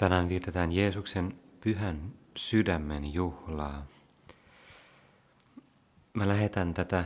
[0.00, 3.86] Tänään vietetään Jeesuksen pyhän sydämen juhlaa.
[6.14, 7.04] Mä lähetän tätä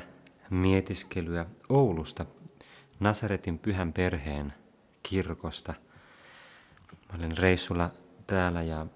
[0.50, 2.26] mietiskelyä Oulusta,
[3.00, 4.54] Nasaretin pyhän perheen
[5.02, 5.74] kirkosta.
[6.92, 7.90] Mä olen reissulla
[8.26, 8.86] täällä ja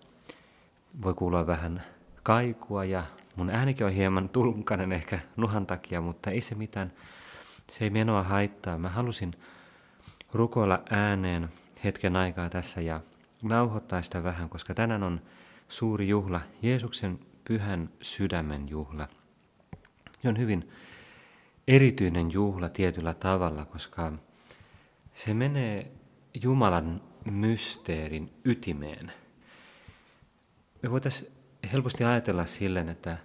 [1.02, 1.82] voi kuulla vähän
[2.22, 3.04] kaikua ja
[3.36, 6.92] mun äänikin on hieman tulkanen ehkä nuhan takia, mutta ei se mitään.
[7.70, 8.78] Se ei menoa haittaa.
[8.78, 9.34] Mä halusin
[10.32, 11.48] rukoilla ääneen
[11.84, 13.00] hetken aikaa tässä ja
[13.42, 15.20] nauhoittaa sitä vähän, koska tänään on
[15.68, 19.08] suuri juhla, Jeesuksen pyhän sydämen juhla.
[20.22, 20.70] Se on hyvin
[21.68, 24.12] erityinen juhla tietyllä tavalla, koska
[25.14, 25.92] se menee
[26.42, 29.12] Jumalan mysteerin ytimeen.
[30.82, 31.32] Me voitaisiin
[31.72, 33.18] helposti ajatella silleen, että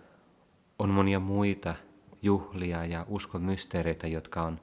[0.80, 1.76] on monia muita
[2.22, 4.60] juhlia ja uskon mysteereitä, jotka on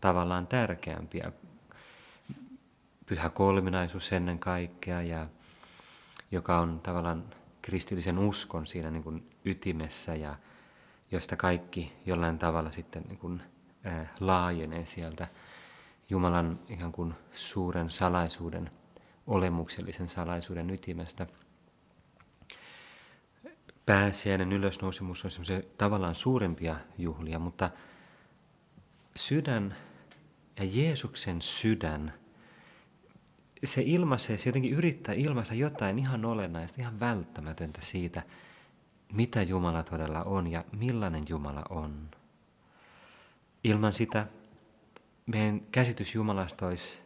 [0.00, 1.32] tavallaan tärkeämpiä
[3.08, 5.26] pyhä kolminaisuus ennen kaikkea, ja
[6.30, 7.24] joka on tavallaan
[7.62, 10.36] kristillisen uskon siinä niin kuin ytimessä ja
[11.10, 13.42] josta kaikki jollain tavalla sitten niin kuin,
[13.86, 15.28] äh, laajenee sieltä
[16.10, 18.70] Jumalan ikään kuin suuren salaisuuden,
[19.26, 21.26] olemuksellisen salaisuuden ytimestä.
[23.86, 27.70] Pääsiäinen ylösnousemus on semmoisia tavallaan suurempia juhlia, mutta
[29.16, 29.76] sydän
[30.58, 32.12] ja Jeesuksen sydän–
[33.64, 38.22] se ilmaisee, se jotenkin yrittää ilmaista jotain ihan olennaista, ihan välttämätöntä siitä,
[39.12, 42.10] mitä Jumala todella on ja millainen Jumala on.
[43.64, 44.26] Ilman sitä
[45.26, 47.02] meidän käsitys Jumalasta olisi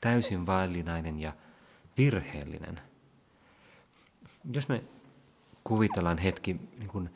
[0.00, 1.32] täysin vaillinainen ja
[1.98, 2.80] virheellinen.
[4.52, 4.84] Jos me
[5.64, 7.10] kuvitellaan hetki, niin kuin,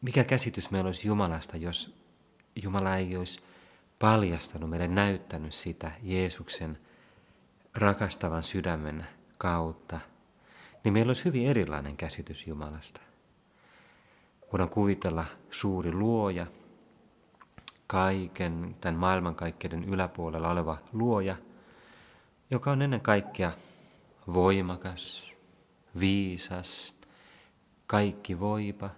[0.00, 1.94] mikä käsitys meillä olisi Jumalasta, jos
[2.62, 3.40] Jumala ei olisi
[3.98, 6.78] paljastanut meille, näyttänyt sitä Jeesuksen
[7.74, 9.06] rakastavan sydämen
[9.38, 10.00] kautta,
[10.84, 13.00] niin meillä olisi hyvin erilainen käsitys Jumalasta.
[14.52, 16.46] Voidaan kuvitella suuri luoja,
[17.86, 21.36] kaiken, tämän maailmankaikkeuden yläpuolella oleva luoja,
[22.50, 23.52] joka on ennen kaikkea
[24.32, 25.32] voimakas,
[26.00, 26.94] viisas,
[27.86, 28.90] kaikki voipa.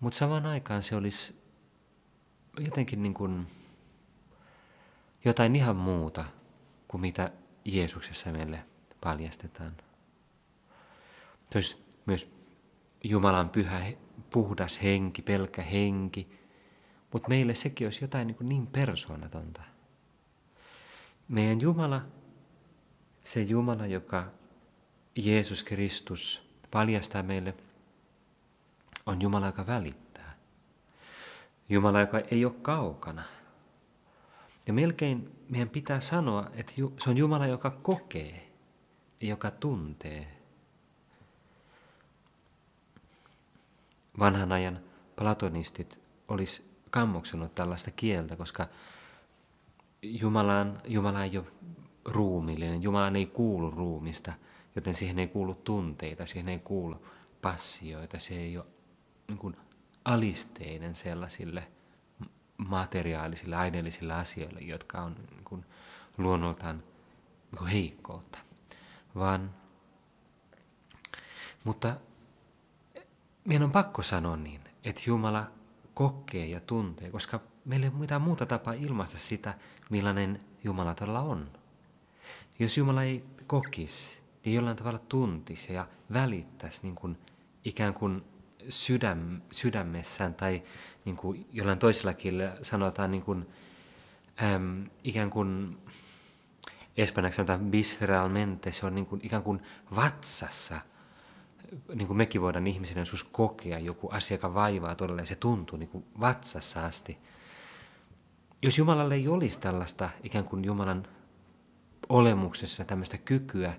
[0.00, 1.42] Mutta samaan aikaan se olisi
[2.60, 3.46] jotenkin niin kuin
[5.24, 6.24] jotain ihan muuta
[6.88, 7.32] kuin mitä
[7.64, 8.64] Jeesuksessa meille
[9.00, 9.76] paljastetaan.
[11.50, 12.32] Se olisi myös
[13.04, 13.92] Jumalan pyhä,
[14.30, 16.38] puhdas henki, pelkkä henki,
[17.12, 19.62] mutta meille sekin olisi jotain niin, niin persoonatonta.
[21.28, 22.00] Meidän Jumala,
[23.22, 24.26] se Jumala, joka
[25.16, 27.54] Jeesus Kristus paljastaa meille,
[29.06, 30.36] on Jumala, joka välittää.
[31.68, 33.22] Jumala, joka ei ole kaukana–
[34.68, 38.52] ja melkein meidän pitää sanoa, että se on Jumala, joka kokee
[39.20, 40.28] ja joka tuntee.
[44.18, 44.80] Vanhan ajan
[45.16, 45.98] platonistit
[46.28, 48.68] olisi kammoksunut tällaista kieltä, koska
[50.02, 51.46] Jumalaan, Jumala ei ole
[52.04, 54.32] ruumillinen, Jumalaan ei kuulu ruumista,
[54.76, 57.06] joten siihen ei kuulu tunteita, siihen ei kuulu
[57.42, 58.66] passioita, se ei ole
[59.28, 59.56] niin kuin
[60.04, 61.66] alisteinen sellaisille–
[62.58, 65.64] materiaalisille, aineellisille asioille, jotka on niin kuin,
[66.18, 66.82] luonnoltaan
[67.50, 68.38] niin kuin heikkoutta.
[69.14, 69.54] Vaan,
[71.64, 71.96] mutta
[73.44, 75.46] meidän on pakko sanoa niin, että Jumala
[75.94, 79.54] kokee ja tuntee, koska meillä ei ole mitään muuta tapaa ilmaista sitä,
[79.90, 81.50] millainen Jumala todella on.
[82.58, 87.18] Jos Jumala ei kokisi, niin jollain tavalla tuntisi ja välittäisi niin kuin,
[87.64, 88.24] ikään kuin
[88.68, 90.62] sydäm, sydämessään tai
[91.04, 93.46] niin kuin jollain toisella kielellä sanotaan niin kuin,
[94.42, 95.78] äm, ikään kuin
[96.96, 99.62] espanjaksi sanotaan visceralmente, se on niin kuin, ikään kuin
[99.96, 100.80] vatsassa.
[101.94, 105.78] Niin kuin mekin voidaan ihmisen joskus kokea joku asia, joka vaivaa todella, ja se tuntuu
[105.78, 107.18] niin kuin vatsassa asti.
[108.62, 111.06] Jos Jumalalle ei olisi tällaista ikään kuin Jumalan
[112.08, 113.74] olemuksessa tämmöistä kykyä,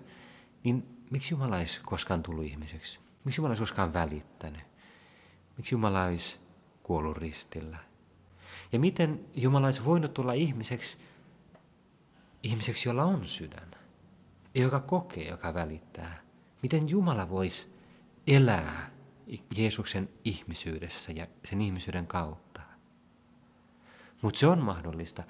[0.63, 2.99] niin miksi Jumala olisi koskaan tullut ihmiseksi?
[3.23, 4.68] Miksi Jumala olisi koskaan välittänyt?
[5.59, 6.39] Miksi Jumala olisi
[6.83, 7.77] kuollut ristillä?
[8.71, 10.97] Ja miten Jumala olisi voinut tulla ihmiseksi,
[12.43, 13.71] ihmiseksi, jolla on sydän,
[14.55, 16.21] joka kokee, joka välittää?
[16.61, 17.73] Miten Jumala voisi
[18.27, 18.91] elää
[19.55, 22.61] Jeesuksen ihmisyydessä ja sen ihmisyyden kautta?
[24.21, 25.23] Mutta se on mahdollista,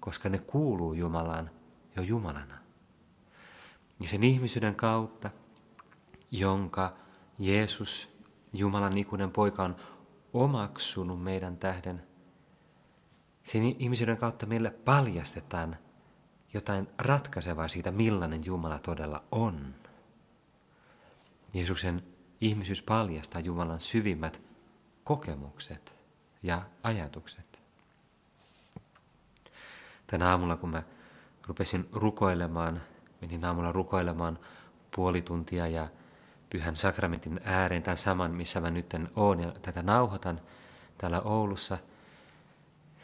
[0.00, 1.50] koska ne kuuluu Jumalaan
[1.96, 2.58] jo Jumalana.
[4.00, 5.30] Ja sen ihmisyyden kautta,
[6.30, 6.96] jonka
[7.38, 8.17] Jeesus
[8.52, 9.76] Jumalan ikuinen poika on
[10.32, 12.02] omaksunut meidän tähden.
[13.42, 15.76] Sen ihmisyyden kautta meille paljastetaan
[16.54, 19.74] jotain ratkaisevaa siitä, millainen Jumala todella on.
[21.54, 22.02] Jeesuksen
[22.40, 24.40] ihmisyys paljastaa Jumalan syvimmät
[25.04, 25.94] kokemukset
[26.42, 27.60] ja ajatukset.
[30.06, 30.82] Tänä aamulla, kun mä
[31.46, 32.82] rupesin rukoilemaan,
[33.20, 34.38] menin aamulla rukoilemaan
[34.96, 35.88] puoli tuntia ja
[36.50, 38.86] pyhän sakramentin ääreen, tämän saman, missä mä nyt
[39.16, 40.40] oon ja tätä nauhoitan
[40.98, 41.78] täällä Oulussa.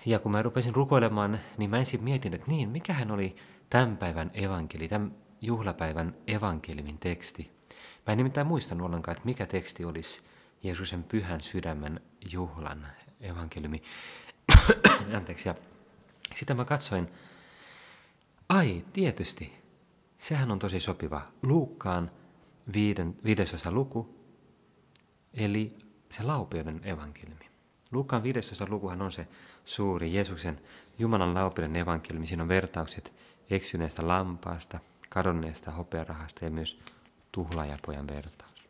[0.06, 3.37] Ja kun mä rupesin rukoilemaan, niin mä ensin mietin, että niin, mikähän oli
[3.70, 7.50] tämän päivän evankeli, tämän juhlapäivän evankelimin teksti.
[8.06, 10.23] Mä en nimittäin muistanut ollenkaan, että mikä teksti olisi
[10.62, 12.00] Jeesuksen pyhän sydämen
[12.32, 12.87] juhlan
[13.20, 13.82] evankeliumi.
[15.17, 15.49] Anteeksi.
[15.49, 15.55] Ja
[16.35, 17.08] sitä mä katsoin,
[18.49, 19.52] ai tietysti,
[20.19, 21.23] sehän on tosi sopiva.
[21.43, 22.11] Luukkaan
[22.72, 24.14] viiden, viidesosa luku,
[25.34, 25.76] eli
[26.11, 27.44] se laupeuden evankeliumi.
[27.93, 29.26] Luukkaan viidesosa lukuhan on se
[29.64, 30.61] suuri Jeesuksen
[30.99, 32.26] Jumalan laupeuden evankeliumi.
[32.26, 33.12] Siinä on vertaukset
[33.50, 34.78] eksyneestä lampaasta,
[35.08, 36.81] kadonneesta hopearahasta ja myös
[37.32, 38.64] tuhlaajapojan vertaus.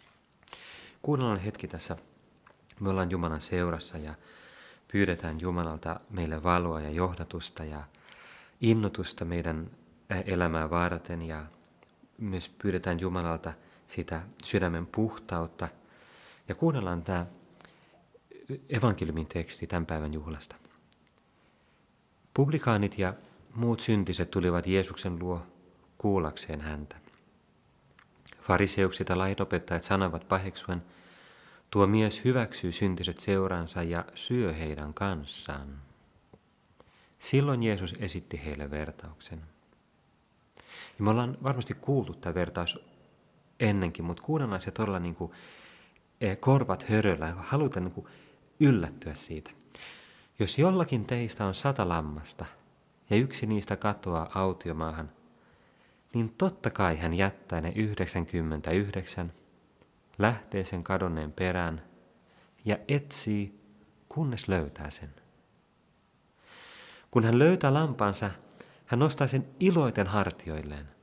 [1.02, 1.96] Kuunnellaan hetki tässä.
[2.80, 4.14] Me ollaan Jumalan seurassa ja
[4.92, 7.82] pyydetään Jumalalta meille valoa ja johdatusta ja
[8.60, 9.70] innotusta meidän
[10.26, 11.46] elämää varten ja
[12.18, 13.52] myös pyydetään Jumalalta
[13.86, 15.68] sitä sydämen puhtautta.
[16.48, 17.26] Ja kuunnellaan tämä
[18.68, 20.56] evankeliumin teksti tämän päivän juhlasta.
[22.34, 23.14] Publikaanit ja
[23.54, 25.42] muut syntiset tulivat Jeesuksen luo
[25.98, 26.96] kuullakseen häntä.
[28.42, 30.82] Fariseukset ja laitopettajat sanovat paheksuen,
[31.70, 35.78] tuo mies hyväksyy syntiset seuransa ja syö heidän kanssaan.
[37.18, 39.42] Silloin Jeesus esitti heille vertauksen.
[40.98, 42.93] Ja me ollaan varmasti kuultu tämä vertaus
[43.60, 44.22] ennenkin, mutta
[44.58, 45.32] se todella niin kuin
[46.20, 48.06] eh, korvat höröllä, halutaan niin kuin
[48.60, 49.50] yllättyä siitä.
[50.38, 52.44] Jos jollakin teistä on sata lammasta
[53.10, 55.10] ja yksi niistä katoaa autiomaahan,
[56.14, 59.32] niin totta kai hän jättää ne 99,
[60.18, 61.82] lähtee sen kadonneen perään
[62.64, 63.60] ja etsii,
[64.08, 65.14] kunnes löytää sen.
[67.10, 68.30] Kun hän löytää lampansa,
[68.86, 70.93] hän nostaa sen iloiten hartioilleen.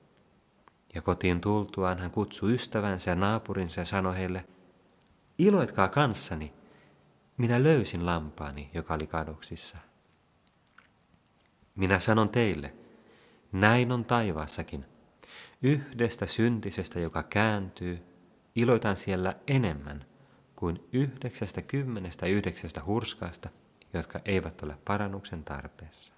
[0.96, 4.46] Ja kotiin tultuaan hän kutsuu ystävänsä ja naapurinsa ja sanoi heille,
[5.38, 6.54] iloitkaa kanssani,
[7.38, 9.78] minä löysin lampaani, joka oli kadoksissa.
[11.76, 12.74] Minä sanon teille,
[13.52, 14.86] näin on taivaassakin.
[15.62, 18.00] Yhdestä syntisestä, joka kääntyy,
[18.56, 20.06] iloitan siellä enemmän
[20.56, 23.50] kuin yhdeksästä kymmenestä yhdeksästä hurskaasta,
[23.94, 26.14] jotka eivät ole parannuksen tarpeessa.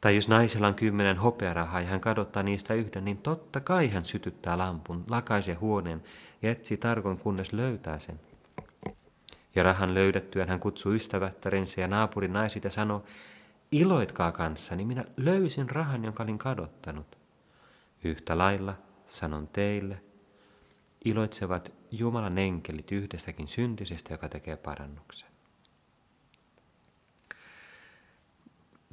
[0.00, 4.04] Tai jos naisella on kymmenen hopearahaa ja hän kadottaa niistä yhden, niin totta kai hän
[4.04, 6.02] sytyttää lampun, lakaisee huoneen
[6.42, 8.20] ja etsii tarkoin, kunnes löytää sen.
[9.54, 13.04] Ja rahan löydettyään hän kutsuu ystävättärinsä ja naapurin naisit ja sanoo,
[13.72, 17.18] iloitkaa kanssani, minä löysin rahan, jonka olin kadottanut.
[18.04, 18.74] Yhtä lailla
[19.06, 20.00] sanon teille,
[21.04, 25.35] iloitsevat Jumalan enkelit yhdestäkin syntisestä, joka tekee parannuksen.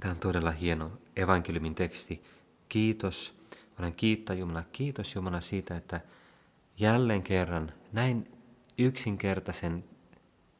[0.03, 2.23] Tämä on todella hieno evankeliumin teksti.
[2.69, 3.39] Kiitos.
[3.79, 4.63] Olen kiittää Jumala.
[4.71, 6.01] Kiitos Jumala siitä, että
[6.79, 8.31] jälleen kerran näin
[8.77, 9.83] yksinkertaisen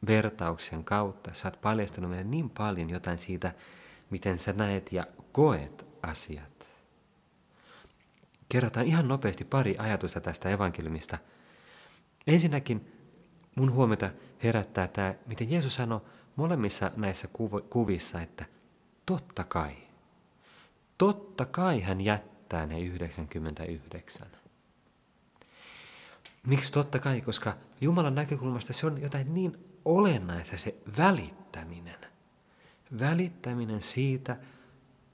[0.07, 3.53] vertauksen kautta sä oot paljastanut meille niin paljon jotain siitä,
[4.09, 6.65] miten sä näet ja koet asiat.
[8.49, 11.17] Kerrotaan ihan nopeasti pari ajatusta tästä evankeliumista.
[12.27, 12.91] Ensinnäkin
[13.55, 14.09] mun huomiota
[14.43, 16.01] herättää tämä, miten Jeesus sanoi
[16.35, 17.27] molemmissa näissä
[17.69, 18.45] kuvissa, että
[19.05, 19.77] totta kai.
[20.97, 24.27] Totta kai hän jättää ne 99.
[26.47, 27.21] Miksi totta kai?
[27.21, 31.99] Koska Jumalan näkökulmasta se on jotain niin olennaista se välittäminen.
[32.99, 34.37] Välittäminen siitä,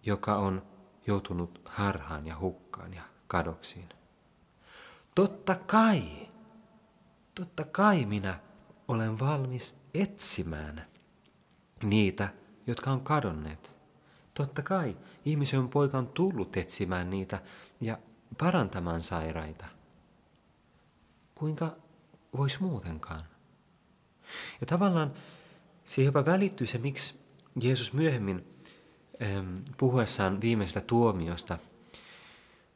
[0.05, 0.63] joka on
[1.07, 3.89] joutunut harhaan ja hukkaan ja kadoksiin.
[5.15, 6.29] Totta kai,
[7.35, 8.39] totta kai minä
[8.87, 10.85] olen valmis etsimään
[11.83, 12.29] niitä,
[12.67, 13.78] jotka on kadonneet.
[14.39, 17.41] Totta kai ihmisen poika on tullut etsimään niitä
[17.81, 17.97] ja
[18.37, 19.65] parantamaan sairaita.
[21.35, 21.75] Kuinka
[22.37, 23.23] voisi muutenkaan?
[24.61, 25.13] Ja tavallaan
[25.85, 27.19] siihen jopa välittyy se, miksi
[27.61, 28.47] Jeesus myöhemmin
[29.21, 31.57] ähm, puhuessaan viimeisestä tuomiosta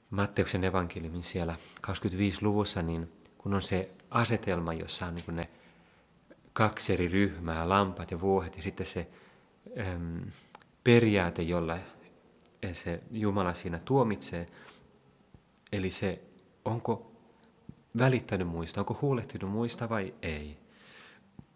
[0.10, 1.56] Matteuksen evankeliumin siellä
[1.88, 5.50] 25-luvussa, niin kun on se asetelma, jossa on niin ne
[6.54, 9.08] kaksi eri ryhmää, lampat ja vuohet, ja sitten se
[9.80, 10.22] äm,
[10.84, 11.78] periaate, jolla
[12.74, 14.48] se Jumala siinä tuomitsee,
[15.72, 16.22] eli se,
[16.66, 17.12] onko
[17.98, 20.64] välittänyt muista, onko huolehtinut muista vai ei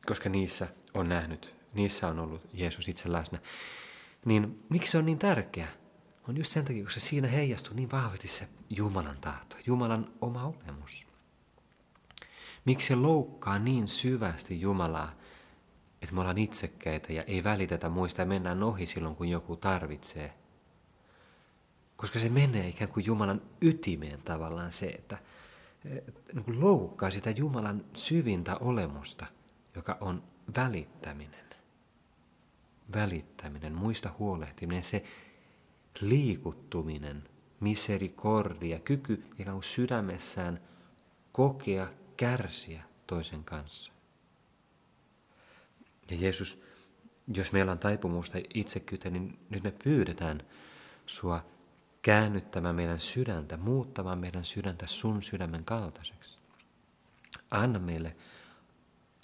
[0.07, 3.39] koska niissä on nähnyt, niissä on ollut Jeesus itse läsnä.
[4.25, 5.67] Niin miksi se on niin tärkeä?
[6.27, 11.07] on just sen takia, koska siinä heijastuu niin vahvasti se Jumalan tahto, Jumalan oma olemus.
[12.65, 15.11] Miksi se loukkaa niin syvästi Jumalaa,
[16.01, 20.33] että me ollaan itsekkäitä ja ei välitetä muista ja mennään ohi silloin, kun joku tarvitsee.
[21.97, 25.17] Koska se menee ikään kuin Jumalan ytimeen tavallaan se, että
[26.33, 29.25] niin kuin loukkaa sitä Jumalan syvintä olemusta,
[29.75, 30.23] joka on
[30.55, 31.47] välittäminen.
[32.95, 35.03] Välittäminen, muista huolehtiminen, se
[36.01, 37.23] liikuttuminen,
[37.59, 40.59] miserikordia, kyky ikään kuin sydämessään
[41.31, 41.87] kokea,
[42.17, 43.96] kärsiä toisen kanssa.
[46.11, 46.61] Ja Jeesus,
[47.33, 50.43] jos meillä on taipumusta itsekyyteen, niin nyt me pyydetään
[51.05, 51.45] sua
[52.01, 56.37] käännyttämään meidän sydäntä, muuttamaan meidän sydäntä sun sydämen kaltaiseksi.
[57.51, 58.15] Anna meille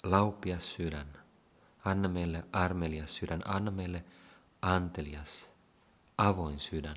[0.02, 1.06] laupias sydän,
[1.84, 4.04] anna meille armelias sydän, anna meille
[4.62, 5.50] antelias,
[6.18, 6.96] avoin sydän,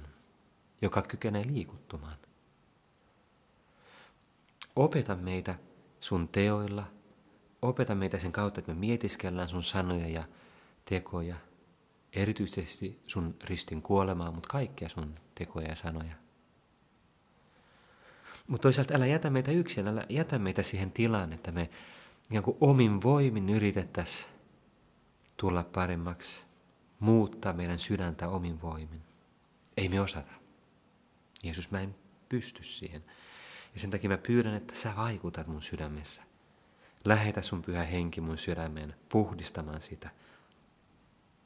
[0.82, 2.18] joka kykenee liikuttumaan.
[4.76, 5.56] Opeta meitä
[6.00, 6.88] sun teoilla,
[7.68, 10.24] opeta meitä sen kautta, että me mietiskellään sun sanoja ja
[10.86, 11.36] tekoja,
[12.14, 16.16] erityisesti sun ristin kuolemaa, mutta kaikkia sun tekoja ja sanoja.
[18.48, 21.70] Mutta toisaalta älä jätä meitä yksin, älä jätä meitä siihen tilaan, että me
[22.30, 24.30] ikään kuin omin voimin yritettäisiin
[25.38, 26.46] tulla paremmaksi,
[27.00, 29.02] muuttaa meidän sydäntä omin voimin.
[29.78, 30.32] Ei me osata.
[31.44, 31.96] Jeesus, mä en
[32.30, 33.04] pysty siihen.
[33.74, 36.27] Ja sen takia mä pyydän, että sä vaikutat mun sydämessä.
[37.08, 40.10] Lähetä sun pyhä henki mun sydämeen puhdistamaan sitä,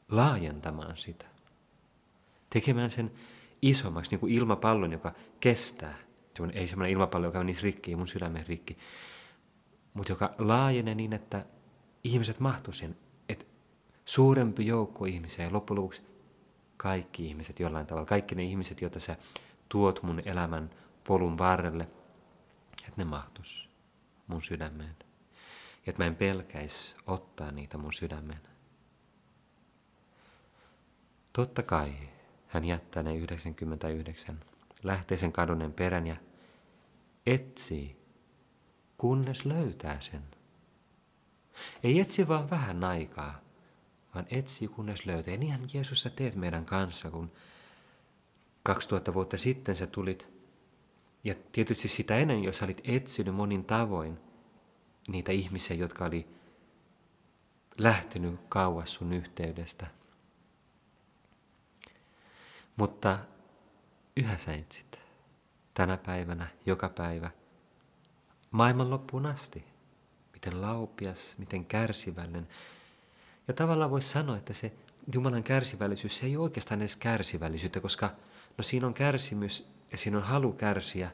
[0.10, 1.26] laajentamaan sitä,
[2.50, 3.12] tekemään sen
[3.62, 5.98] isommaksi, niin kuin ilmapallon, joka kestää.
[6.54, 8.78] Ei semmoinen ilmapallo, joka menisi rikki, mun sydämen rikki,
[9.94, 11.46] mutta joka laajenee niin, että
[12.04, 12.98] ihmiset mahtuisivat sen,
[13.30, 13.46] että
[14.06, 16.02] suurempi joukko ihmisiä ja loppujen lopuksi
[16.78, 19.18] kaikki ihmiset jollain tavalla, kaikki ne ihmiset, joita sä
[19.70, 20.70] tuot mun elämän
[21.04, 21.84] polun varrelle,
[22.88, 23.70] että ne mahtus
[24.28, 24.96] mun sydämeen.
[25.86, 28.42] Ja että mä en pelkäisi ottaa niitä mun sydämeen.
[31.34, 31.94] Totta kai
[32.48, 34.40] hän jättää ne 99,
[34.84, 35.34] lähtee sen
[35.76, 36.16] perän ja
[37.26, 38.02] etsii,
[38.98, 40.24] kunnes löytää sen.
[41.84, 43.42] Ei etsi vaan vähän aikaa,
[44.16, 45.34] vaan etsii kunnes löytää.
[45.34, 47.32] Ja niinhän Jeesus sä teet meidän kanssa, kun
[48.64, 50.28] 2000 vuotta sitten sä tulit,
[51.24, 54.20] ja tietysti sitä ennen, jos sä olit etsinyt monin tavoin
[55.08, 56.28] niitä ihmisiä, jotka oli
[57.78, 59.88] lähtenyt kauas sun yhteydestä.
[62.76, 63.20] Mutta
[64.18, 65.02] yhä sä etsit.
[65.74, 67.32] Tänä päivänä, joka päivä,
[68.52, 69.66] maailman loppuun asti.
[70.34, 72.48] Miten laupias, miten kärsivällinen.
[73.48, 74.74] Ja tavallaan voisi sanoa, että se
[75.14, 78.16] Jumalan kärsivällisyys, se ei ole oikeastaan edes kärsivällisyyttä, koska
[78.58, 81.12] no siinä on kärsimys ja siinä on halu kärsiä,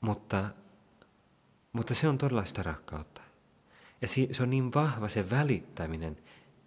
[0.00, 0.50] mutta,
[1.72, 3.20] mutta se on todella sitä rakkautta.
[4.02, 6.18] Ja se on niin vahva se välittäminen,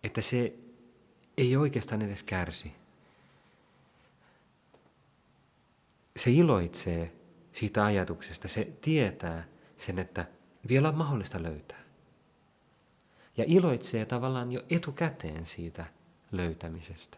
[0.04, 0.54] että se
[1.38, 2.72] ei oikeastaan edes kärsi.
[6.16, 7.14] Se iloitsee
[7.52, 10.26] siitä ajatuksesta, se tietää sen, että
[10.70, 11.84] vielä on mahdollista löytää.
[13.38, 15.86] Ja iloitsee tavallaan jo etukäteen siitä
[16.32, 17.18] löytämisestä.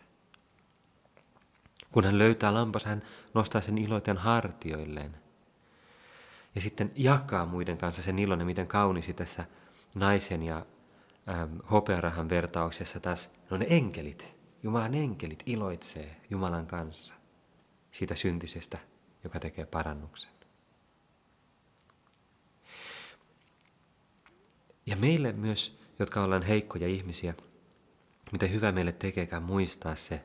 [1.92, 5.25] Kun hän löytää lampas, hän nostaa sen iloiten hartioilleen.
[6.56, 9.46] Ja sitten jakaa muiden kanssa sen ilon, miten kaunisi tässä
[9.96, 10.66] naisen ja
[11.30, 17.14] ähm, hopearahan vertauksessa taas no ne enkelit, Jumalan enkelit iloitsee Jumalan kanssa
[17.92, 18.78] siitä syntisestä,
[19.24, 20.32] joka tekee parannuksen.
[24.86, 27.34] Ja meille myös, jotka ollaan heikkoja ihmisiä,
[28.32, 30.24] mitä hyvä meille tekeekään muistaa se,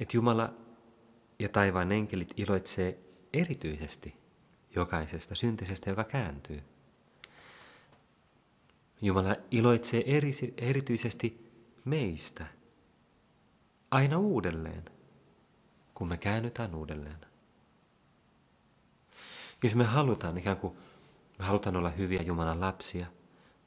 [0.00, 0.54] että Jumala
[1.38, 2.98] ja taivaan enkelit iloitsee
[3.32, 4.21] erityisesti
[4.74, 6.62] jokaisesta syntisestä, joka kääntyy.
[9.02, 11.52] Jumala iloitsee eri, erityisesti
[11.84, 12.46] meistä
[13.90, 14.84] aina uudelleen,
[15.94, 17.18] kun me käännytään uudelleen.
[19.62, 20.76] Jos me halutaan ikään kuin,
[21.38, 23.06] me halutaan olla hyviä Jumalan lapsia,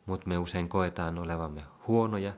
[0.06, 2.34] mutta me usein koetaan olevamme huonoja.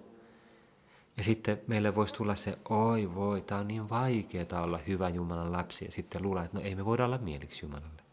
[1.17, 5.51] Ja sitten meille voisi tulla se, oi voi, tämä on niin vaikeaa olla hyvä Jumalan
[5.51, 5.85] lapsi.
[5.85, 8.06] Ja sitten luulla, että no ei me voida olla mieliksi Jumalalle.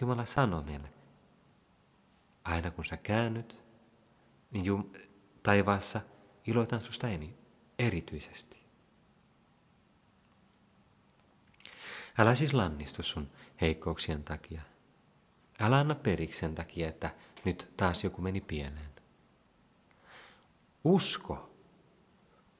[0.00, 0.88] Jumala sanoo meille,
[2.44, 3.62] aina kun sä käännyt,
[4.50, 4.98] niin Jum-
[5.42, 6.00] taivaassa
[6.46, 7.34] iloitan susta eni,
[7.78, 8.66] erityisesti.
[12.18, 14.62] Älä siis lannistu sun heikkouksien takia.
[15.60, 18.90] Älä anna periksi sen takia, että nyt taas joku meni pieneen.
[20.84, 21.50] Usko.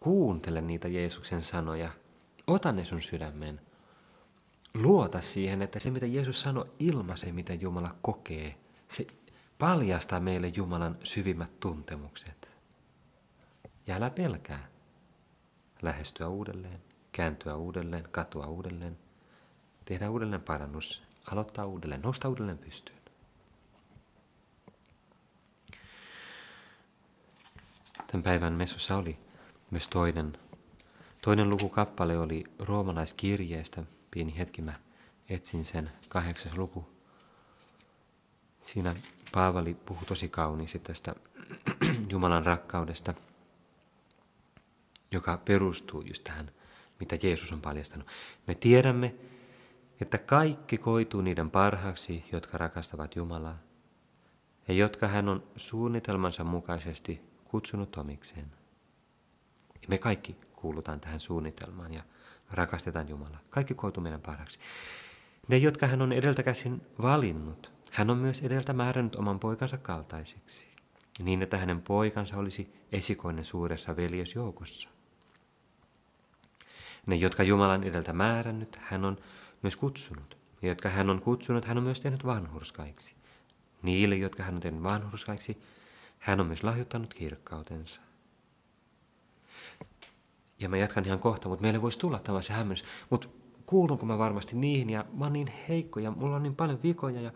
[0.00, 1.90] Kuuntele niitä Jeesuksen sanoja.
[2.46, 3.60] Ota ne sun sydämeen.
[4.82, 8.56] Luota siihen, että se mitä Jeesus sanoi ilmaisee, mitä Jumala kokee.
[8.88, 9.06] Se
[9.58, 12.48] paljastaa meille Jumalan syvimmät tuntemukset.
[13.86, 14.68] Ja älä pelkää.
[15.82, 18.98] Lähestyä uudelleen, kääntyä uudelleen, katua uudelleen,
[19.84, 21.02] tehdä uudelleen parannus,
[21.32, 22.98] aloittaa uudelleen, nousta uudelleen pystyyn.
[28.06, 29.18] Tämän päivän messussa oli
[29.70, 30.38] myös toinen,
[31.22, 33.82] toinen lukukappale oli roomalaiskirjeestä.
[34.16, 34.74] Pieni hetki mä
[35.28, 36.88] etsin sen, kahdeksas luku.
[38.62, 38.94] Siinä
[39.32, 41.14] Paavali puhui tosi kauniisti tästä
[42.10, 43.14] Jumalan rakkaudesta,
[45.10, 46.50] joka perustuu just tähän,
[47.00, 48.06] mitä Jeesus on paljastanut.
[48.46, 49.14] Me tiedämme,
[50.00, 53.58] että kaikki koituu niiden parhaaksi, jotka rakastavat Jumalaa,
[54.68, 58.52] ja jotka hän on suunnitelmansa mukaisesti kutsunut omikseen.
[59.88, 62.02] Me kaikki kuulutaan tähän suunnitelmaan ja
[62.50, 63.40] rakastetaan Jumalaa.
[63.50, 64.58] Kaikki koituu meidän parhaaksi.
[65.48, 70.66] Ne, jotka hän on edeltä käsin valinnut, hän on myös edeltä määrännyt oman poikansa kaltaisiksi,
[71.18, 74.88] niin että hänen poikansa olisi esikoinen suuressa veljesjoukossa.
[77.06, 79.16] Ne, jotka Jumalan edeltä määrännyt, hän on
[79.62, 80.36] myös kutsunut.
[80.62, 83.14] Ja jotka hän on kutsunut, hän on myös tehnyt vanhurskaiksi.
[83.82, 85.62] Niille, jotka hän on tehnyt vanhurskaiksi,
[86.18, 88.00] hän on myös lahjoittanut kirkkautensa.
[90.58, 92.84] Ja mä jatkan ihan kohta, mutta meille voisi tulla tämä se hämmennys.
[93.10, 93.28] Mutta
[93.66, 97.20] kuulunko mä varmasti niihin ja mä oon niin heikko ja mulla on niin paljon vikoja
[97.20, 97.32] ja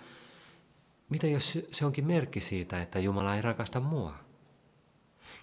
[1.09, 4.15] mitä jos se onkin merkki siitä, että Jumala ei rakasta mua?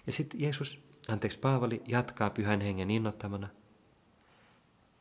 [0.06, 3.48] Ja sitten Jeesus, anteeksi Paavali, jatkaa pyhän hengen innottamana.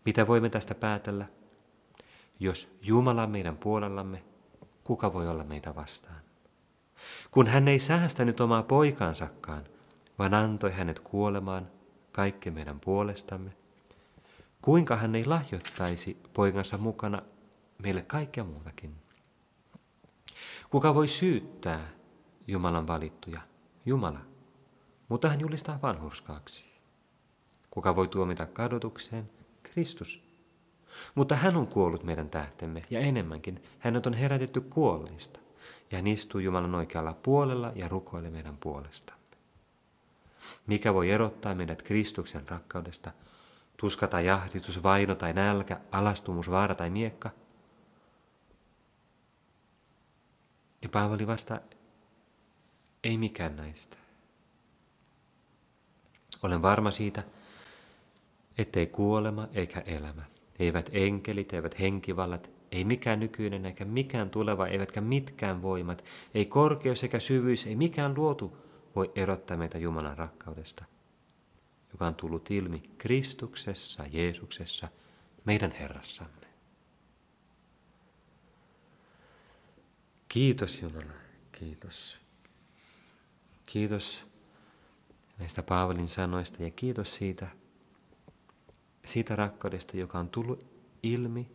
[0.06, 1.26] Mitä voimme tästä päätellä?
[2.40, 4.24] Jos Jumala on meidän puolellamme,
[4.84, 6.22] kuka voi olla meitä vastaan?
[7.32, 9.64] Kun hän ei säästänyt omaa poikansakaan,
[10.20, 11.68] vaan antoi hänet kuolemaan
[12.18, 13.52] kaikki meidän puolestamme,
[14.62, 17.22] kuinka hän ei lahjoittaisi poikansa mukana
[17.84, 18.96] meille kaikkea muutakin?
[20.70, 21.88] Kuka voi syyttää
[22.48, 23.42] Jumalan valittuja?
[23.86, 24.20] Jumala.
[25.10, 26.66] Mutta hän julistaa vanhurskaaksi.
[27.72, 29.30] Kuka voi tuomita kadotukseen?
[29.64, 30.24] Kristus.
[31.16, 35.40] Mutta hän on kuollut meidän tähtemme, ja enemmänkin, hänet on herätetty kuolleista,
[35.92, 39.17] ja hän istuu Jumalan oikealla puolella ja rukoilee meidän puolestamme.
[40.68, 43.12] Mikä voi erottaa meidät Kristuksen rakkaudesta?
[43.78, 47.30] Tuska tai jahditus, vaino tai nälkä, alastumus, vaara tai miekka?
[50.82, 51.62] Ja Paavali vasta,
[53.04, 53.98] ei mikään näistä.
[56.44, 57.24] Olen varma siitä,
[58.58, 60.24] ettei kuolema eikä elämä,
[60.60, 67.04] eivät enkelit, eivät henkivallat, ei mikään nykyinen eikä mikään tuleva, eivätkä mitkään voimat, ei korkeus
[67.04, 68.58] eikä syvyys, ei mikään luotu
[68.96, 70.86] voi erottaa meitä Jumalan rakkaudesta,
[71.92, 74.88] joka on tullut ilmi Kristuksessa, Jeesuksessa,
[75.46, 76.48] meidän Herrassamme.
[80.30, 81.14] Kiitos Jumala,
[81.52, 82.18] kiitos.
[83.66, 84.26] Kiitos
[85.38, 87.48] näistä Paavalin sanoista ja kiitos siitä,
[89.06, 90.66] siitä rakkaudesta, joka on tullut
[91.04, 91.52] ilmi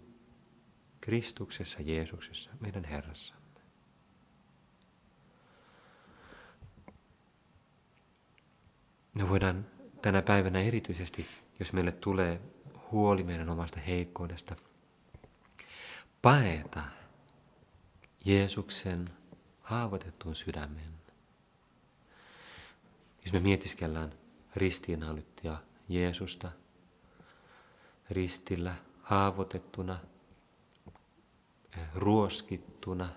[1.01, 3.42] Kristuksessa, Jeesuksessa, meidän Herrassamme.
[9.15, 9.67] Me voidaan
[10.03, 11.27] tänä päivänä erityisesti,
[11.59, 12.41] jos meille tulee
[12.93, 14.57] huoli meidän omasta heikkoudesta,
[16.23, 16.83] paeta
[18.25, 19.11] Jeesuksen
[19.63, 20.93] haavoitettuun sydämen.
[23.25, 24.13] Jos me mietiskellään
[24.57, 25.57] ristiinnaulittia
[25.89, 26.53] Jeesusta
[28.11, 29.99] ristillä haavoitettuna,
[31.95, 33.09] ruoskittuna,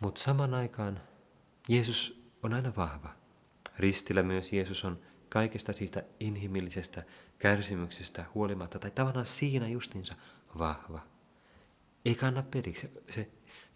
[0.00, 1.00] mutta saman aikaan
[1.68, 3.17] Jeesus on aina vahva.
[3.78, 7.02] Ristillä myös Jeesus on kaikesta siitä inhimillisestä
[7.38, 10.14] kärsimyksestä huolimatta, tai tavallaan siinä justinsa
[10.58, 11.00] vahva.
[12.04, 12.90] Ei kanna periksi.
[13.10, 13.28] Se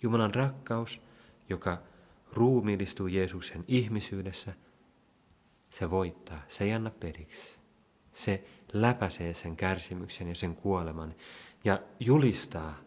[0.02, 1.00] Jumalan rakkaus,
[1.48, 1.82] joka
[2.32, 4.54] ruumiillistuu Jeesuksen ihmisyydessä,
[5.70, 7.58] se voittaa, se ei anna periksi.
[8.12, 11.14] Se läpäisee sen kärsimyksen ja sen kuoleman
[11.64, 12.78] ja julistaa,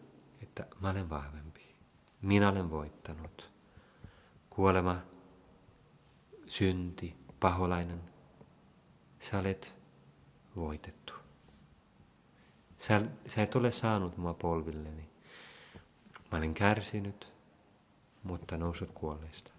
[0.42, 1.74] että mä olen vahvempi.
[2.22, 3.50] Minä olen voittanut.
[4.50, 5.02] Kuolema
[6.46, 8.00] synti, paholainen,
[9.20, 9.74] sä olet
[10.56, 11.12] voitettu.
[12.78, 13.02] Sä,
[13.34, 15.08] sä et ole saanut mua polvilleni.
[16.32, 17.32] Mä olen kärsinyt,
[18.22, 19.52] mutta noussut kuolleista.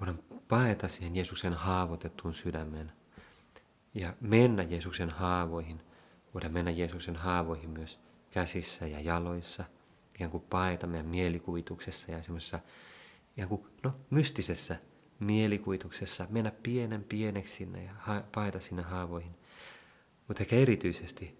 [0.00, 2.92] Voidaan paeta siihen Jeesuksen haavoitettuun sydämeen
[3.94, 5.80] ja mennä Jeesuksen haavoihin.
[6.34, 7.98] Voidaan mennä Jeesuksen haavoihin myös
[8.30, 9.64] käsissä ja jaloissa,
[10.14, 12.60] ikään kuin paeta meidän mielikuvituksessa ja semmoisessa
[13.36, 14.76] ikään kuin, no, mystisessä
[15.20, 19.34] mielikuvituksessa mennä pienen pieneksi sinne ja ha- paeta sinne haavoihin.
[20.28, 21.38] Mutta ehkä erityisesti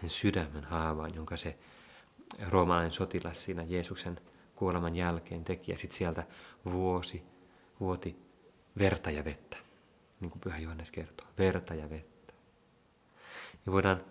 [0.00, 1.58] sen sydämen haavaan, jonka se
[2.48, 4.20] roomalainen sotilas siinä Jeesuksen
[4.54, 5.72] kuoleman jälkeen teki.
[5.72, 6.26] Ja sitten sieltä
[6.64, 7.22] vuosi,
[7.80, 8.16] vuoti
[8.78, 9.56] verta ja vettä,
[10.20, 12.32] niin kuin Pyhä Johannes kertoo, verta ja vettä.
[13.66, 14.04] Ja voidaan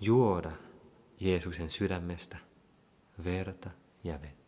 [0.00, 0.52] juoda
[1.20, 2.36] Jeesuksen sydämestä
[3.24, 3.70] verta
[4.04, 4.43] ja vettä.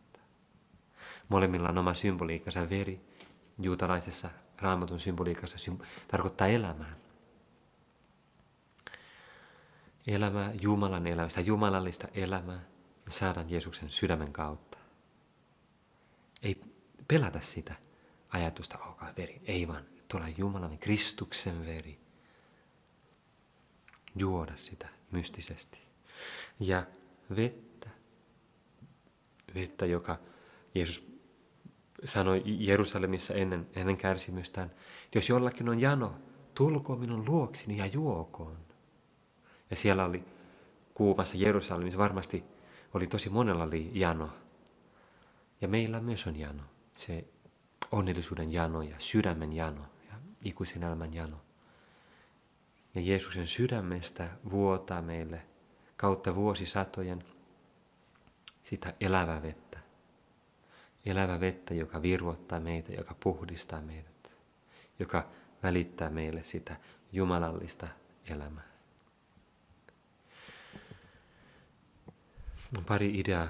[1.29, 3.01] Molemmilla on oma symboliikkansa veri.
[3.59, 5.71] Juutalaisessa raamatun symboliikassa
[6.07, 6.95] tarkoittaa elämää.
[10.07, 12.59] Elämää, Jumalan elämää, sitä jumalallista elämää
[13.07, 14.77] me saadaan Jeesuksen sydämen kautta.
[16.43, 16.61] Ei
[17.07, 17.75] pelätä sitä
[18.29, 19.41] ajatusta, olkaa veri.
[19.45, 21.99] Ei vaan, tuolla Jumalan Kristuksen veri.
[24.15, 25.79] Juoda sitä mystisesti.
[26.59, 26.85] Ja
[27.35, 27.89] vettä,
[29.55, 30.19] vettä, joka
[30.75, 31.16] Jeesus
[32.03, 34.71] sanoi Jerusalemissa ennen, ennen kärsimystään,
[35.05, 36.15] että jos jollakin on jano,
[36.53, 38.57] tulkoon minun luoksini ja juokoon.
[39.69, 40.23] Ja siellä oli
[40.93, 42.43] kuumassa Jerusalemissa varmasti
[42.93, 44.29] oli tosi monella oli jano.
[45.61, 46.63] Ja meillä myös on jano.
[46.95, 47.27] Se
[47.91, 51.37] onnellisuuden jano ja sydämen jano ja ikuisen elämän jano.
[52.95, 55.41] Ja Jeesuksen sydämestä vuotaa meille
[55.97, 57.23] kautta vuosisatojen
[58.63, 59.66] sitä elävää vettä.
[61.07, 64.31] Elävä vettä, joka virvoittaa meitä, joka puhdistaa meidät,
[64.99, 65.29] joka
[65.63, 66.75] välittää meille sitä
[67.11, 67.87] jumalallista
[68.29, 68.67] elämää.
[72.75, 73.47] No, pari ideaa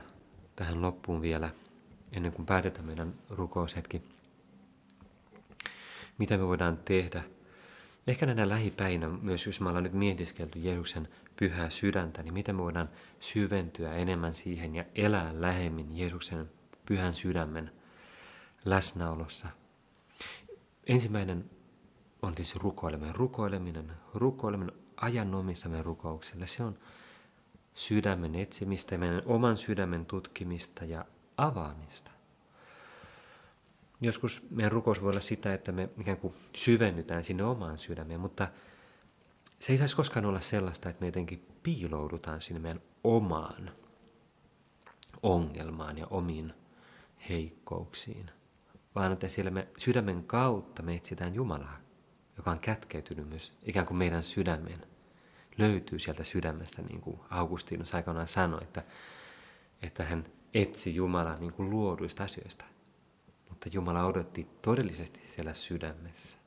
[0.56, 1.50] tähän loppuun vielä,
[2.12, 4.02] ennen kuin päätetään meidän rukoushetki.
[6.17, 7.24] Mitä me voidaan tehdä?
[8.08, 12.62] Ehkä näinä lähipäinä, myös jos me ollaan nyt mietiskelty Jeesuksen pyhää sydäntä, niin miten me
[12.62, 12.89] voidaan
[13.20, 16.57] syventyä enemmän siihen ja elää lähemmin Jeesuksen
[16.88, 17.71] pyhän sydämen
[18.65, 19.47] läsnäolossa.
[20.88, 21.50] Ensimmäinen
[22.21, 23.15] on tietysti rukoileminen.
[23.15, 26.47] Rukoileminen, rukoileminen ajanomistamme rukoukselle.
[26.47, 26.78] Se on
[27.73, 31.06] sydämen etsimistä, meidän oman sydämen tutkimista ja
[31.38, 32.12] avaamista.
[34.02, 38.47] Joskus meidän rukous voi olla sitä, että me ikään kuin syvennytään sinne omaan sydämeen, mutta
[39.60, 43.71] se ei saisi koskaan olla sellaista, että me jotenkin piiloudutaan sinne meidän omaan
[45.23, 46.50] ongelmaan ja omiin
[47.30, 48.32] heikkouksiin,
[48.95, 51.77] vaan että siellä me sydämen kautta me etsitään Jumalaa,
[52.38, 54.80] joka on kätkeytynyt myös ikään kuin meidän sydämeen
[55.58, 58.84] löytyy sieltä sydämestä, niin kuin Augustinus aikanaan sanoi, että,
[59.82, 62.65] että hän etsi Jumalaa niin kuin luoduista asioista.
[63.49, 66.38] Mutta Jumala odotti todellisesti siellä sydämessä.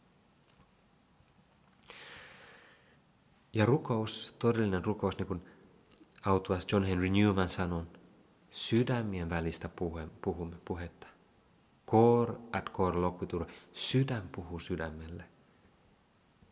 [3.52, 5.42] Ja rukous, todellinen rukous, niin kuin
[6.24, 7.85] autuas John Henry Newman sanoi,
[8.50, 11.06] sydämien välistä puhe, puhumme, puhetta.
[11.84, 15.24] Kor at kor lokutur, sydän puhuu sydämelle.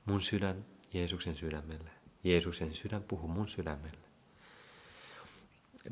[0.05, 1.91] Mun sydän Jeesuksen sydämelle.
[2.25, 4.09] Jeesuksen sydän puhuu mun sydämelle.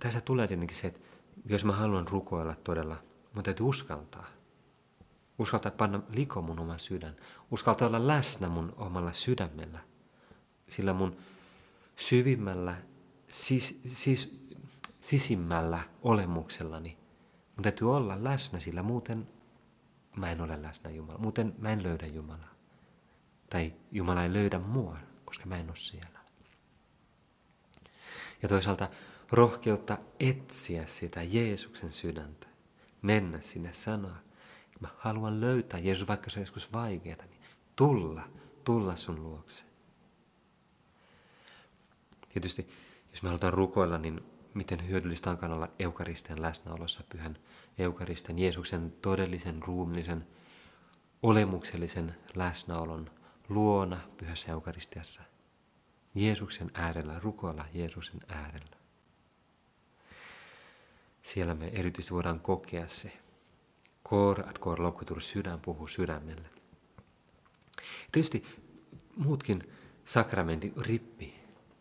[0.00, 1.00] Tässä tulee tietenkin se, että
[1.44, 3.02] jos mä haluan rukoilla todella,
[3.34, 4.26] mun täytyy uskaltaa.
[5.38, 7.16] Uskaltaa panna liko mun oman sydän.
[7.50, 9.78] Uskaltaa olla läsnä mun omalla sydämellä.
[10.68, 11.16] Sillä mun
[11.96, 12.76] syvimmällä,
[13.28, 14.45] sis, sis,
[15.06, 16.98] sisimmällä olemuksellani
[17.56, 19.28] mun täytyy olla läsnä, sillä muuten
[20.16, 21.18] mä en ole läsnä Jumala.
[21.18, 22.54] Muuten mä en löydä Jumalaa.
[23.50, 26.18] Tai Jumala ei löydä mua, koska mä en ole siellä
[28.42, 28.88] ja toisaalta
[29.32, 32.46] rohkeutta etsiä sitä Jeesuksen sydäntä.
[33.02, 34.16] Mennä sinne sanoa,
[34.80, 37.40] mä haluan löytää Jeesus, vaikka se on joskus vaikeaa, niin
[37.76, 38.22] tulla,
[38.64, 39.64] tulla sun luokse.
[42.28, 42.68] Tietysti,
[43.12, 47.38] jos me halutaan rukoilla, niin miten hyödyllistä onkaan olla eukaristian läsnäolossa, pyhän
[47.78, 50.26] eukaristian, Jeesuksen todellisen, ruumillisen,
[51.22, 53.10] olemuksellisen läsnäolon
[53.48, 55.22] luona pyhässä eukaristiassa–
[56.16, 58.76] Jeesuksen äärellä, rukoilla Jeesuksen äärellä.
[61.22, 63.12] Siellä me erityisesti voidaan kokea se.
[64.02, 66.48] Kor at kor lokutur, sydän puhuu sydämelle.
[68.12, 68.46] Tietysti
[69.16, 69.72] muutkin
[70.04, 71.34] sakramentit, rippi.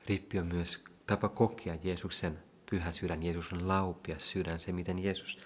[0.07, 5.39] Rippi on myös tapa kokea Jeesuksen pyhä sydän, Jeesuksen laupia sydän, se miten Jeesus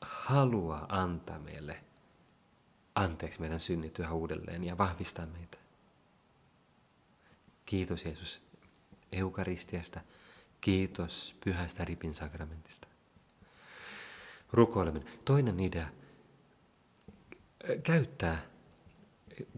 [0.00, 1.84] haluaa antaa meille
[2.94, 5.58] anteeksi meidän synnit yhä uudelleen ja vahvistaa meitä.
[7.66, 8.42] Kiitos Jeesus
[9.12, 10.00] eukaristiasta.
[10.60, 12.88] Kiitos pyhästä ripin sakramentista.
[14.52, 15.08] Rukoileminen.
[15.24, 15.88] Toinen idea.
[17.82, 18.42] Käyttää,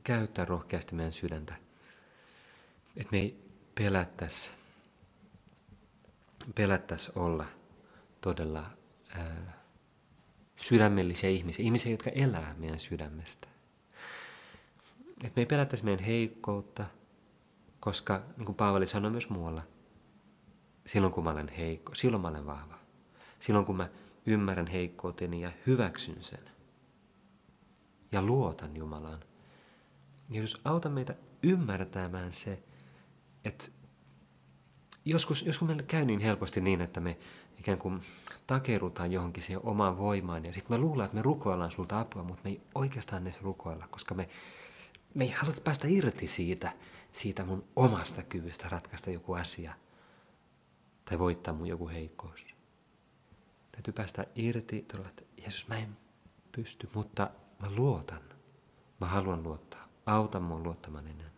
[0.05, 1.55] käyttää rohkeasti meidän sydäntä.
[2.97, 4.51] Että me ei pelättäisi
[6.55, 7.45] pelättäisi olla
[8.21, 8.71] todella
[9.17, 9.61] ää,
[10.57, 13.49] sydämellisiä ihmisiä, ihmisiä, jotka elää meidän sydämestä.
[15.11, 16.87] että me ei pelättäisi meidän heikkoutta,
[17.81, 19.63] koska niin kuin Paavali sanoi myös muualla,
[20.87, 22.79] silloin kun mä olen heikko, silloin mä olen vahva.
[23.41, 23.89] Silloin kun mä
[24.27, 26.51] ymmärrän heikkouteni ja hyväksyn sen
[28.13, 29.21] ja luotan Jumalaan.
[30.31, 32.63] Jeesus, auta meitä ymmärtämään se,
[33.45, 33.65] että
[35.05, 37.19] joskus, joskus meillä käy niin helposti niin, että me
[37.59, 38.01] ikään kuin
[38.47, 42.41] takerutaan johonkin siihen omaan voimaan ja sitten me luullaan, että me rukoillaan sulta apua, mutta
[42.45, 44.29] me ei oikeastaan edes rukoilla, koska me,
[45.15, 46.73] me ei haluta päästä irti siitä,
[47.13, 49.75] siitä mun omasta kyvystä ratkaista joku asia
[51.05, 52.47] tai voittaa mun joku heikkous.
[53.73, 55.97] Täytyy päästä irti, todella, että Jeesus, mä en
[56.53, 58.21] pysty, mutta mä luotan.
[59.01, 59.89] Mä haluan luottaa.
[60.07, 61.31] Auta mua luottamaan enemmän.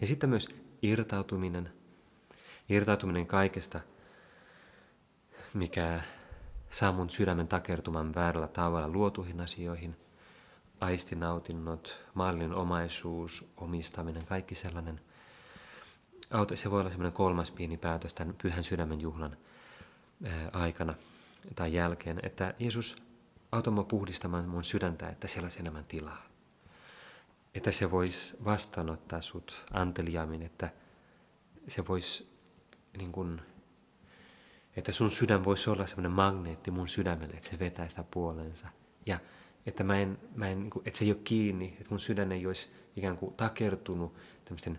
[0.00, 0.48] Ja sitten myös
[0.84, 1.72] irtautuminen.
[2.68, 3.80] Irtautuminen kaikesta,
[5.54, 6.00] mikä
[6.70, 9.96] saa mun sydämen takertumaan väärällä tavalla luotuihin asioihin.
[10.80, 15.00] Aistinautinnot, maallinen omaisuus, omistaminen, kaikki sellainen.
[16.54, 19.36] Se voi olla semmoinen kolmas pieni päätös tämän pyhän sydämen juhlan
[20.52, 20.94] aikana
[21.56, 22.96] tai jälkeen, että Jeesus
[23.52, 26.33] auta mua puhdistamaan mun sydäntä, että siellä olisi enemmän tilaa.
[27.54, 30.70] Että se voisi vastaanottaa sut anteliaammin, että
[31.68, 32.34] se voisi
[32.98, 33.40] niin kun,
[34.76, 38.68] että sun sydän voisi olla semmoinen magneetti mun sydämelle, että se vetää sitä puolensa.
[39.06, 39.18] Ja
[39.66, 42.46] että, mä en, mä en, niin että se ei ole kiinni, että mun sydän ei
[42.46, 44.14] olisi ikään kuin takertunut
[44.44, 44.78] tämmöisten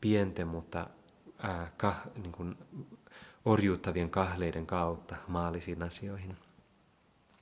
[0.00, 0.90] pienten, mutta
[1.38, 2.58] ää, kah, niin kuin
[3.44, 6.36] orjuuttavien kahleiden kautta maallisiin asioihin.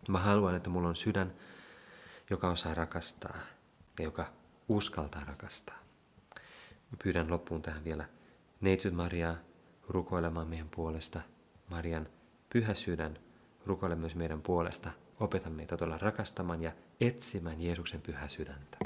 [0.09, 1.33] Mä haluan, että mulla on sydän,
[2.31, 3.39] joka osaa rakastaa
[3.99, 5.79] ja joka uskaltaa rakastaa.
[7.03, 8.05] Pyydän loppuun tähän vielä
[8.61, 9.37] Neitsyt Mariaa
[9.89, 11.21] rukoilemaan meidän puolesta.
[11.69, 12.09] Marian
[12.53, 13.19] pyhä sydän
[13.67, 14.91] rukoile myös meidän puolesta.
[15.21, 18.79] Opeta meitä todella rakastamaan ja etsimään Jeesuksen pyhä sydäntä.